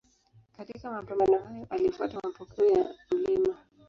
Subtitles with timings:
[0.57, 2.83] Katika mapambano hayo alifuata mapokeo ya
[3.39, 3.55] Mt.